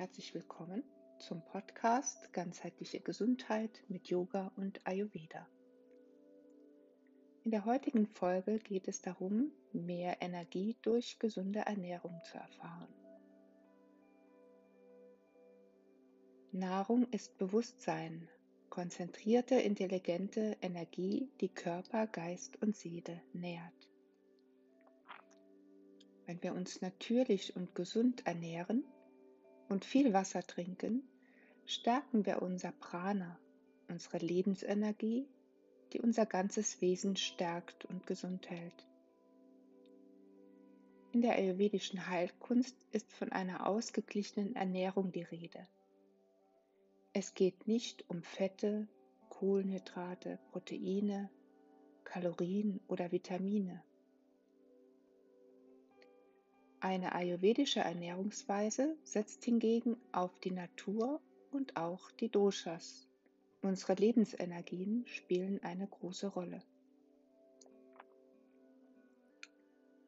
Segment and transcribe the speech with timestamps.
[0.00, 0.82] herzlich willkommen
[1.18, 5.46] zum Podcast Ganzheitliche Gesundheit mit Yoga und Ayurveda.
[7.44, 12.88] In der heutigen Folge geht es darum, mehr Energie durch gesunde Ernährung zu erfahren.
[16.50, 18.26] Nahrung ist Bewusstsein,
[18.70, 23.90] konzentrierte, intelligente Energie, die Körper, Geist und Seele nährt.
[26.24, 28.82] Wenn wir uns natürlich und gesund ernähren
[29.70, 31.02] und viel Wasser trinken,
[31.64, 33.38] stärken wir unser Prana,
[33.88, 35.28] unsere Lebensenergie,
[35.92, 38.86] die unser ganzes Wesen stärkt und gesund hält.
[41.12, 45.66] In der ayurvedischen Heilkunst ist von einer ausgeglichenen Ernährung die Rede.
[47.12, 48.86] Es geht nicht um Fette,
[49.28, 51.30] Kohlenhydrate, Proteine,
[52.04, 53.82] Kalorien oder Vitamine.
[56.82, 63.06] Eine ayurvedische Ernährungsweise setzt hingegen auf die Natur und auch die Doshas.
[63.60, 66.62] Unsere Lebensenergien spielen eine große Rolle.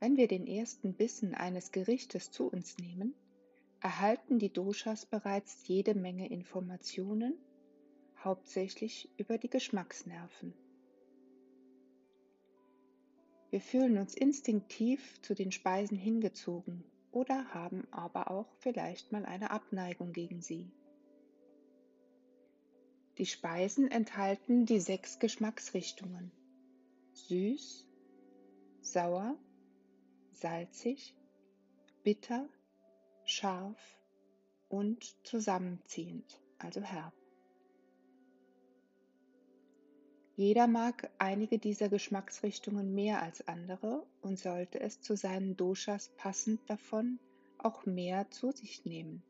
[0.00, 3.14] Wenn wir den ersten Bissen eines Gerichtes zu uns nehmen,
[3.80, 7.38] erhalten die Doshas bereits jede Menge Informationen,
[8.24, 10.52] hauptsächlich über die Geschmacksnerven.
[13.50, 19.50] Wir fühlen uns instinktiv zu den Speisen hingezogen oder haben aber auch vielleicht mal eine
[19.50, 20.70] Abneigung gegen sie.
[23.18, 26.30] Die Speisen enthalten die sechs Geschmacksrichtungen.
[27.14, 27.88] Süß,
[28.82, 29.38] sauer,
[30.32, 31.16] salzig,
[32.02, 32.46] bitter,
[33.24, 33.80] scharf
[34.68, 37.14] und zusammenziehend, also herb.
[40.38, 46.60] Jeder mag einige dieser Geschmacksrichtungen mehr als andere und sollte es zu seinen Doshas passend
[46.68, 47.18] davon
[47.56, 49.22] auch mehr zu sich nehmen.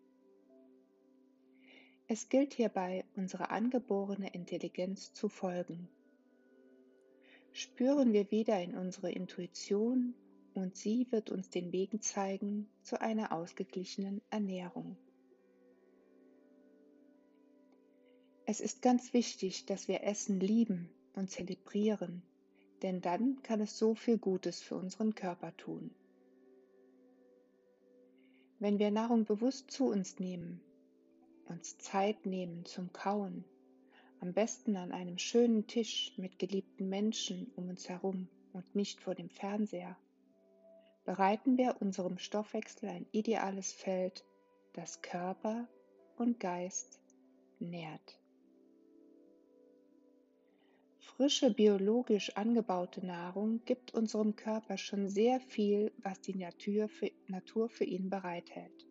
[2.09, 5.89] Es gilt hierbei, unserer angeborene Intelligenz zu folgen.
[7.53, 10.13] Spüren wir wieder in unsere Intuition
[10.55, 14.97] und sie wird uns den Weg zeigen zu einer ausgeglichenen Ernährung.
[18.45, 22.23] Es ist ganz wichtig, dass wir Essen lieben und zelebrieren,
[22.83, 25.91] denn dann kann es so viel Gutes für unseren Körper tun.
[28.59, 30.61] Wenn wir Nahrung bewusst zu uns nehmen,
[31.49, 33.45] uns Zeit nehmen zum Kauen,
[34.21, 39.15] am besten an einem schönen Tisch mit geliebten Menschen um uns herum und nicht vor
[39.15, 39.97] dem Fernseher,
[41.05, 44.25] bereiten wir unserem Stoffwechsel ein ideales Feld,
[44.73, 45.69] das Körper
[46.17, 47.01] und Geist
[47.59, 48.19] nährt.
[51.07, 57.69] Frische biologisch angebaute Nahrung gibt unserem Körper schon sehr viel, was die Natur für, Natur
[57.69, 58.87] für ihn bereithält.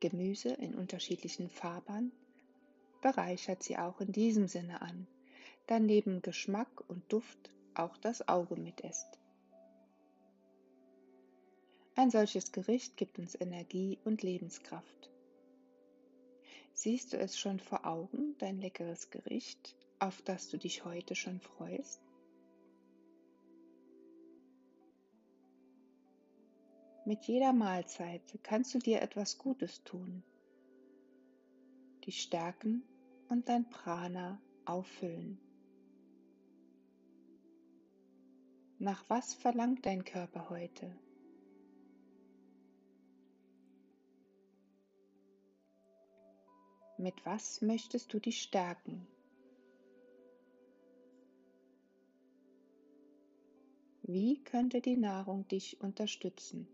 [0.00, 2.12] Gemüse in unterschiedlichen Farbern
[3.02, 5.06] bereichert sie auch in diesem Sinne an,
[5.66, 9.18] da neben Geschmack und Duft auch das Auge mit ist.
[11.94, 15.10] Ein solches Gericht gibt uns Energie und Lebenskraft.
[16.72, 21.40] Siehst du es schon vor Augen, dein leckeres Gericht, auf das du dich heute schon
[21.40, 22.02] freust?
[27.04, 30.24] Mit jeder Mahlzeit kannst du dir etwas Gutes tun,
[32.04, 32.82] dich stärken
[33.28, 35.38] und dein Prana auffüllen.
[38.78, 40.98] Nach was verlangt dein Körper heute?
[46.98, 49.06] Mit was möchtest du dich stärken?
[54.08, 56.68] Wie könnte die Nahrung dich unterstützen?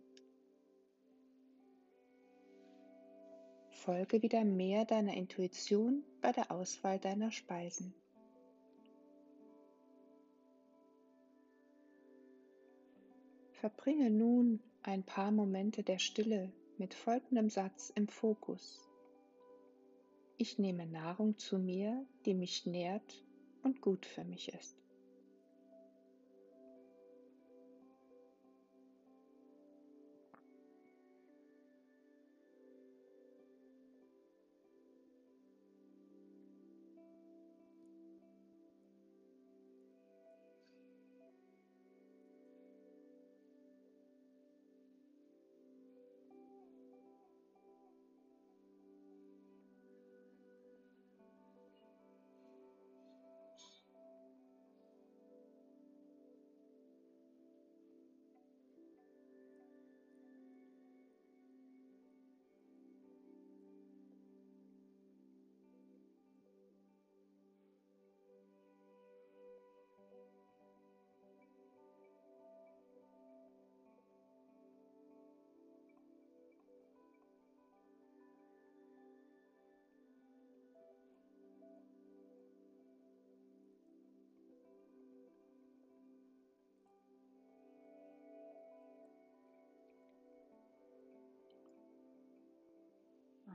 [3.71, 7.95] Folge wieder mehr deiner Intuition bei der Auswahl deiner Speisen.
[13.53, 18.91] Verbringe nun ein paar Momente der Stille mit folgendem Satz im Fokus.
[20.37, 23.25] Ich nehme Nahrung zu mir, die mich nährt
[23.63, 24.77] und gut für mich ist.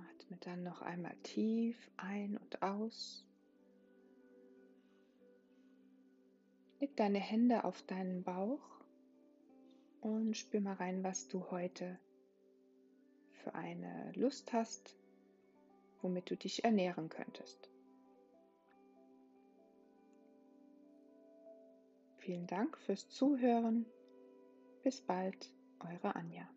[0.10, 3.26] Atme dann noch einmal tief ein und aus.
[6.80, 8.82] Leg deine Hände auf deinen Bauch
[10.02, 12.00] und spür mal rein, was du heute
[13.32, 14.96] für eine Lust hast,
[16.02, 17.70] womit du dich ernähren könntest.
[22.18, 23.86] Vielen Dank fürs Zuhören.
[24.84, 26.48] Bis bald, eure Anja.